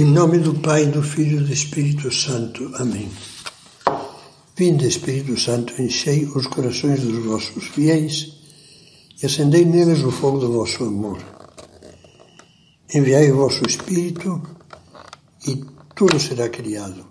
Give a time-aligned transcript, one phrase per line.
[0.00, 2.70] Em nome do Pai, do Filho e do Espírito Santo.
[2.76, 3.10] Amém.
[4.56, 8.32] Vinde, Espírito Santo, enchei os corações dos vossos fiéis
[9.22, 11.18] e acendei neles o fogo do vosso amor.
[12.94, 14.40] Enviai o vosso Espírito
[15.46, 15.62] e
[15.94, 17.04] tudo será criado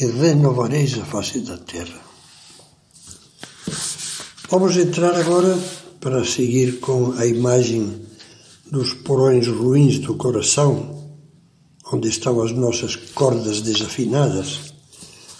[0.00, 2.00] e renovareis a face da terra.
[4.50, 5.56] Vamos entrar agora
[6.00, 8.02] para seguir com a imagem
[8.72, 10.97] dos porões ruins do coração
[11.92, 14.74] onde estão as nossas cordas desafinadas,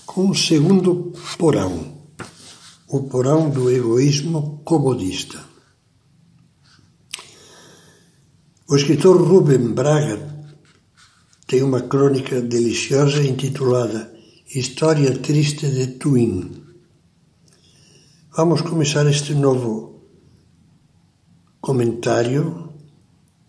[0.06, 1.98] com um segundo porão,
[2.88, 5.38] o porão do egoísmo comodista.
[8.66, 10.46] O escritor Rubem Braga
[11.46, 14.14] tem uma crônica deliciosa intitulada
[14.54, 16.62] História Triste de Twin.
[18.34, 20.02] Vamos começar este novo
[21.60, 22.72] comentário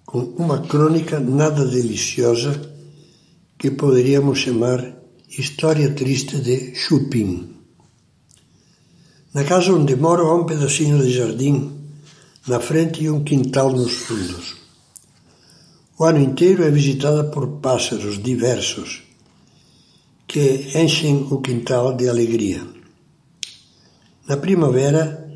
[0.06, 2.79] com uma crônica nada deliciosa
[3.60, 7.60] que poderíamos chamar História Triste de Chupin.
[9.34, 11.70] Na casa onde moro há um pedacinho de jardim
[12.48, 14.56] na frente e um quintal nos fundos.
[16.00, 19.04] O ano inteiro é visitada por pássaros diversos
[20.26, 22.66] que enchem o quintal de alegria.
[24.26, 25.30] Na primavera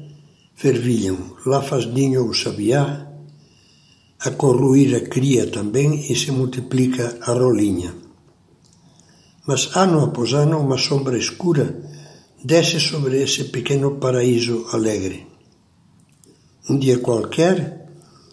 [0.55, 3.05] fervilham, lá faz ninho o sabiá,
[4.17, 8.02] a corruíra cria também e se multiplica a rolinha
[9.45, 11.77] mas ano após ano uma sombra escura
[12.44, 15.27] desce sobre esse pequeno paraíso alegre.
[16.69, 17.88] Um dia qualquer,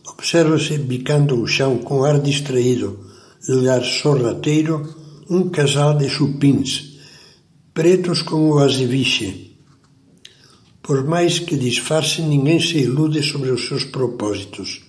[0.08, 3.06] observa-se bicando o chão com ar distraído,
[3.48, 4.94] lugar sorrateiro,
[5.28, 6.98] um casal de chupins,
[7.72, 9.56] pretos como o azeviche.
[10.82, 14.82] Por mais que disfarce, ninguém se ilude sobre os seus propósitos.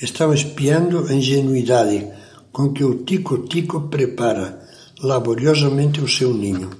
[0.00, 2.08] Estão espiando a ingenuidade
[2.50, 4.61] com que o tico-tico prepara
[5.02, 6.70] laboriosamente o seu ninho.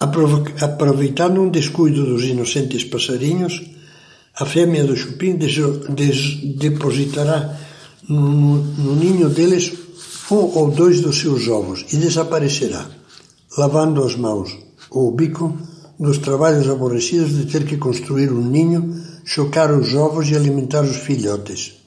[0.00, 3.60] Aproveitando um descuido dos inocentes passarinhos,
[4.36, 5.36] a fêmea do chupim
[6.56, 7.58] depositará
[8.08, 9.72] no, no ninho deles
[10.30, 12.86] um ou dois dos seus ovos e desaparecerá,
[13.56, 14.56] lavando as mãos
[14.90, 15.58] ou o bico
[15.98, 20.96] dos trabalhos aborrecidos de ter que construir um ninho, chocar os ovos e alimentar os
[20.98, 21.77] filhotes.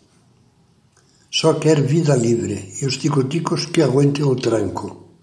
[1.34, 5.16] Só quer vida livre e os ticoticos que aguentem o tranco.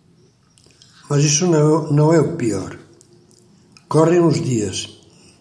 [1.11, 2.79] Mas isso não, não é o pior.
[3.87, 4.89] Correm os dias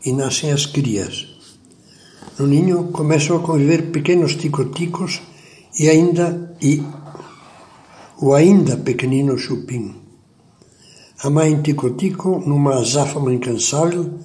[0.06, 1.26] e nascem as crias.
[2.38, 5.22] No ninho começam a conviver pequenos ticoticos
[5.80, 6.84] e ainda e
[8.20, 9.96] o ainda pequenino chupim.
[11.24, 14.20] A mãe ticotico, numa azáfama incansável,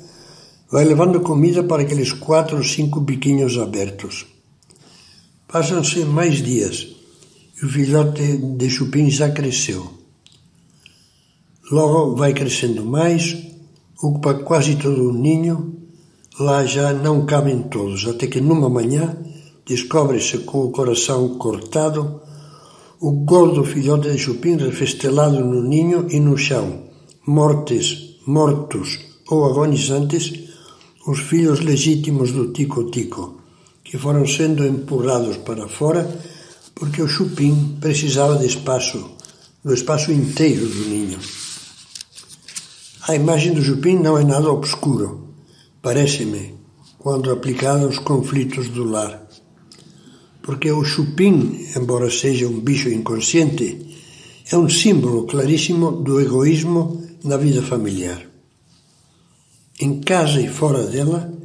[0.73, 4.27] vai levando comida para aqueles quatro ou cinco biquinhos abertos.
[5.53, 6.89] Passam-se mais dias.
[7.61, 9.87] E o filhote de chupim já cresceu.
[11.71, 13.37] Logo vai crescendo mais,
[14.03, 15.77] ocupa quase todo o ninho,
[16.41, 19.15] lá já não cabem todos, até que numa manhã
[19.67, 22.23] descobre-se com o coração cortado
[22.99, 26.85] o gordo filhote de chupim refestelado no ninho e no chão,
[27.27, 30.33] mortes, mortos ou agonizantes,
[31.07, 33.42] os filhos legítimos do tico-tico
[33.93, 36.09] que foram sendo empurrados para fora
[36.75, 39.11] porque o chupim precisava de espaço,
[39.63, 41.19] do espaço inteiro do ninho.
[43.07, 45.35] A imagem do chupim não é nada obscuro,
[45.83, 46.55] parece-me,
[46.99, 49.29] quando aplicada aos conflitos do lar.
[50.41, 53.95] Porque o chupim, embora seja um bicho inconsciente,
[54.51, 58.23] é um símbolo claríssimo do egoísmo na vida familiar.
[59.79, 61.42] Em casa e fora dela,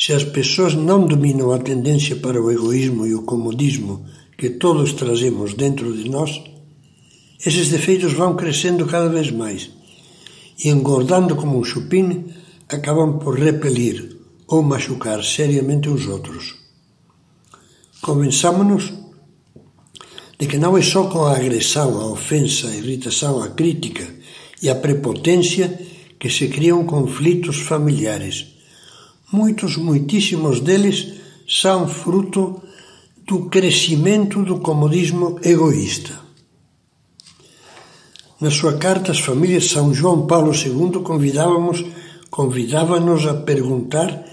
[0.00, 4.06] se as pessoas não dominam a tendência para o egoísmo e o comodismo
[4.38, 6.42] que todos trazemos dentro de nós,
[7.44, 9.68] esses defeitos vão crescendo cada vez mais
[10.64, 12.32] e, engordando como um chupim,
[12.66, 14.16] acabam por repelir
[14.48, 16.54] ou machucar seriamente os outros.
[18.00, 18.94] Convençamos-nos
[20.38, 24.08] de que não é só com a agressão, a ofensa, a irritação, a crítica
[24.62, 25.78] e a prepotência
[26.18, 28.59] que se criam conflitos familiares
[29.32, 32.60] Muitos, muitíssimos deles são fruto
[33.26, 36.18] do crescimento do comodismo egoísta.
[38.40, 41.84] Na sua carta às famílias, São João Paulo II convidávamos,
[42.30, 44.24] convidava-nos a perguntar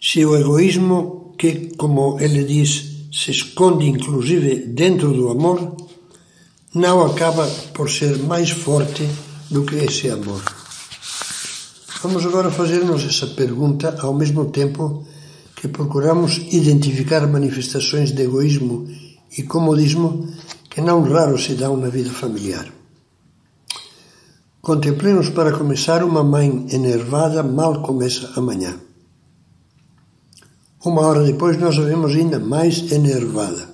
[0.00, 5.76] se o egoísmo, que, como ele diz, se esconde inclusive dentro do amor,
[6.74, 9.08] não acaba por ser mais forte
[9.50, 10.61] do que esse amor.
[12.02, 15.06] Vamos agora fazer-nos essa pergunta ao mesmo tempo
[15.54, 18.88] que procuramos identificar manifestações de egoísmo
[19.38, 20.26] e comodismo
[20.68, 22.66] que não raro se dão na vida familiar.
[24.60, 28.74] Contemplemos para começar uma mãe enervada mal começa a manhã.
[30.84, 33.68] Uma hora depois nós a vemos ainda mais enervada.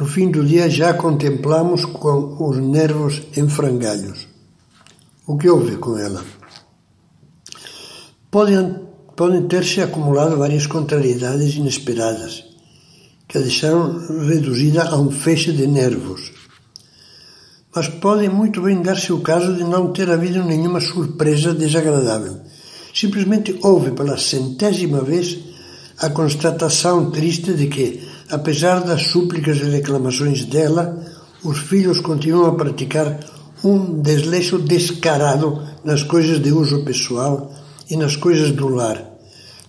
[0.00, 4.26] No fim do dia já contemplamos com os nervos em frangalhos.
[5.26, 6.24] O que houve com ela?
[8.32, 8.76] Podem,
[9.14, 12.42] podem ter-se acumulado várias contrariedades inesperadas
[13.28, 16.32] que a deixaram reduzida a um feixe de nervos.
[17.76, 22.40] Mas pode muito bem dar-se o caso de não ter havido nenhuma surpresa desagradável.
[22.94, 25.38] Simplesmente houve pela centésima vez
[25.98, 28.00] a constatação triste de que,
[28.30, 31.04] apesar das súplicas e reclamações dela,
[31.44, 33.20] os filhos continuam a praticar
[33.62, 37.60] um desleixo descarado nas coisas de uso pessoal
[37.92, 38.98] e nas coisas do lar.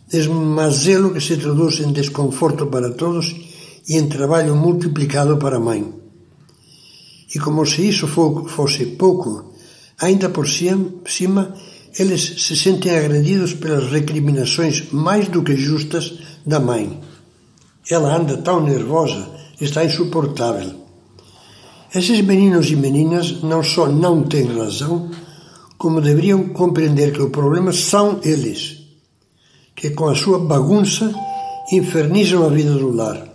[0.08, 3.36] Desmazelo que se traduz em desconforto para todos
[3.90, 5.94] e em trabalho multiplicado para a mãe.
[7.36, 9.52] E como se isso fosse pouco,
[10.00, 11.54] ainda por cima,
[12.00, 16.14] eles se sentem agredidos pelas recriminações mais do que justas
[16.46, 17.02] da mãe.
[17.90, 19.28] Ela anda tão nervosa,
[19.60, 20.72] está insuportável.
[21.94, 25.12] Esses meninos e meninas não só não têm razão,
[25.78, 28.78] como deveriam compreender que o problema são eles,
[29.75, 31.14] que com a sua bagunça
[31.72, 33.28] infernizam a vida do lar.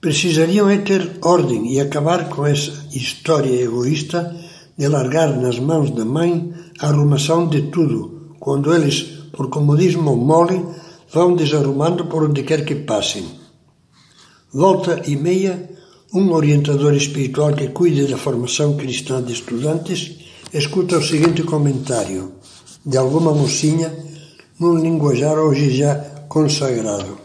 [0.00, 4.34] Precisariam é ter ordem e acabar com essa história egoísta
[4.76, 9.02] de largar nas mãos da mãe a arrumação de tudo, quando eles,
[9.32, 10.64] por comodismo mole,
[11.12, 13.24] vão desarrumando por onde quer que passem.
[14.52, 15.70] Volta e meia,
[16.12, 20.21] um orientador espiritual que cuide da formação cristã de estudantes
[20.52, 22.32] escuta o seguinte comentário
[22.84, 23.90] de alguma mocinha
[24.60, 25.94] num linguajar hoje já
[26.28, 27.18] consagrado.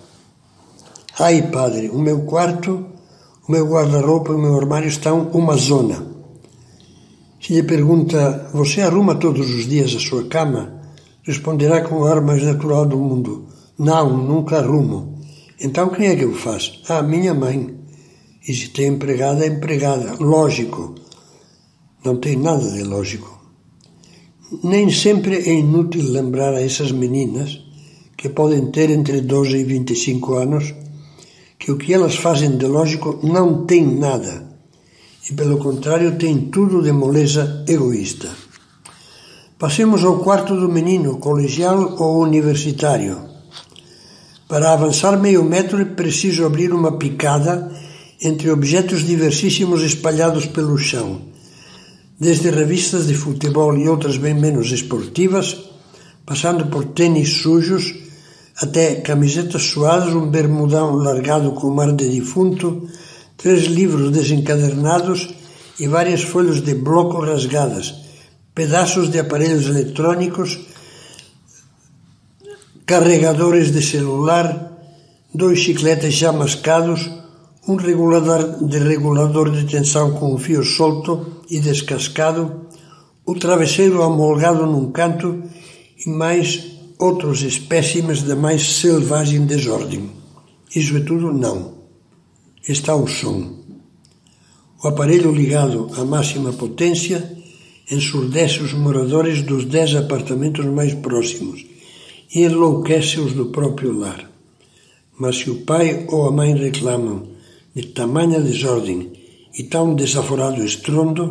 [1.20, 2.86] Ai, padre, o meu quarto,
[3.48, 6.06] o meu guarda-roupa e o meu armário estão uma zona.
[7.42, 10.82] Se lhe pergunta, você arruma todos os dias a sua cama?
[11.24, 13.48] Responderá com o ar mais natural do mundo.
[13.78, 15.20] Não, nunca arrumo.
[15.60, 16.82] Então quem é que o faz?
[16.88, 17.76] Ah, minha mãe.
[18.48, 20.16] E se tem empregada, é empregada.
[20.20, 20.96] Lógico.
[22.04, 23.38] Não tem nada de lógico.
[24.64, 27.60] Nem sempre é inútil lembrar a essas meninas,
[28.16, 30.74] que podem ter entre 12 e 25 anos,
[31.60, 34.48] que o que elas fazem de lógico não tem nada,
[35.30, 38.30] e pelo contrário tem tudo de moleza egoísta.
[39.60, 43.20] Passemos ao quarto do menino, colegial ou universitário.
[44.48, 47.70] Para avançar meio metro é preciso abrir uma picada
[48.22, 51.22] entre objetos diversíssimos espalhados pelo chão,
[52.20, 55.56] desde revistas de futebol e outras bem menos esportivas,
[56.26, 57.94] passando por tênis sujos,
[58.60, 62.90] até camisetas suadas, um bermudão largado com mar de defunto,
[63.38, 65.30] três livros desencadernados
[65.80, 67.94] e várias folhas de bloco rasgadas,
[68.56, 70.60] pedaços de aparelhos eletrônicos,
[72.86, 74.72] carregadores de celular,
[75.32, 77.08] dois chicletes já mascados,
[77.68, 82.68] um regulador de regulador de tensão com um fio solto e descascado,
[83.26, 85.44] o travesseiro amolgado num canto
[86.06, 86.66] e mais
[86.98, 90.10] outros espécimes da mais selvagem desordem.
[90.74, 91.34] Isso é tudo?
[91.34, 91.74] Não.
[92.68, 93.58] Está o som.
[94.82, 97.38] O aparelho ligado à máxima potência
[97.92, 101.66] ensurdece os moradores dos dez apartamentos mais próximos
[102.34, 104.30] e enlouquece os do próprio lar.
[105.20, 107.37] Mas se o pai ou a mãe reclamam
[107.78, 109.12] de tamanha desordem
[109.54, 111.26] e tão desaforado estrondo,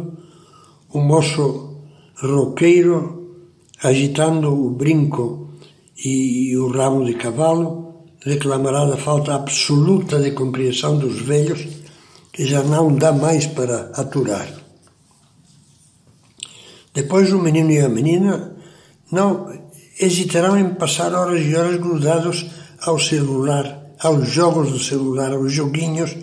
[0.92, 1.44] o moço
[2.14, 3.42] roqueiro,
[3.82, 5.48] agitando o brinco
[6.04, 11.66] e o rabo de cavalo reclamará da falta absoluta de compreensão dos velhos
[12.32, 14.48] que já não dá mais para aturar.
[16.94, 18.56] Depois o menino e a menina
[19.10, 19.52] não
[19.98, 22.46] hesitarão em passar horas e horas grudados
[22.82, 26.14] ao celular, aos jogos do celular, aos joguinhos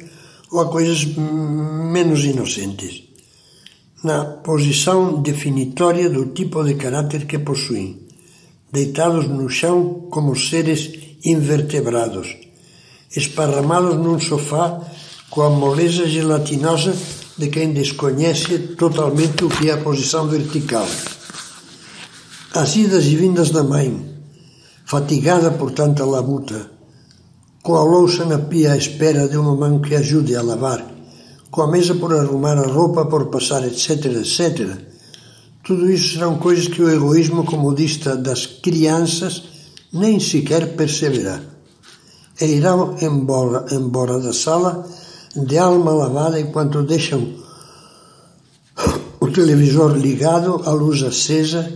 [0.54, 3.06] ou a coisas menos inocentes,
[4.04, 8.00] na posição definitória do tipo de caráter que possuem
[8.72, 10.92] deitados no chão como seres
[11.26, 12.38] invertebrados,
[13.16, 14.80] esparramados num sofá
[15.32, 16.96] com a moleza gelatinosa
[17.36, 20.88] de quem desconhece totalmente o que é a posição vertical.
[22.54, 24.06] As idas e vindas da mãe,
[24.86, 26.73] fatigada por tanta labuta,
[27.64, 30.86] com a louça na pia à espera de uma mão que ajude a lavar,
[31.50, 34.78] com a mesa por arrumar a roupa por passar, etc., etc.,
[35.64, 39.44] tudo isso serão coisas que o egoísmo comodista das crianças
[39.94, 41.40] nem sequer perceberá.
[42.42, 44.86] E irão embora, embora da sala
[45.34, 47.34] de alma lavada enquanto deixam
[49.22, 51.72] o televisor ligado, a luz acesa,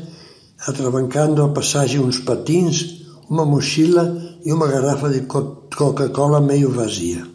[0.67, 7.27] atravancando a passagem uns patins, uma mochila e uma garrafa de Coca-Cola meio vazia.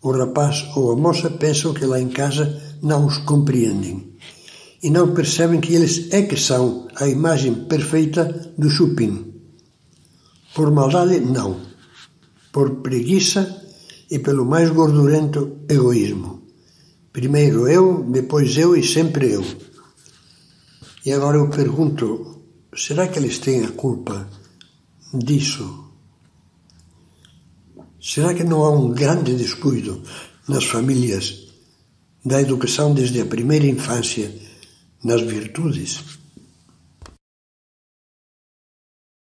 [0.00, 4.16] O rapaz ou a moça pensam que lá em casa não os compreendem
[4.82, 8.24] e não percebem que eles é que são a imagem perfeita
[8.56, 9.34] do chupim.
[10.54, 11.60] Por maldade, não.
[12.50, 13.42] Por preguiça
[14.10, 16.44] e pelo mais gordurento egoísmo.
[17.12, 19.44] Primeiro eu, depois eu e sempre eu.
[21.04, 22.40] E agora eu pergunto:
[22.74, 24.26] será que eles têm a culpa
[25.12, 25.85] disso?
[28.06, 30.00] Será que não há um grande descuido
[30.48, 31.48] nas famílias
[32.24, 34.32] da educação desde a primeira infância
[35.02, 36.04] nas virtudes?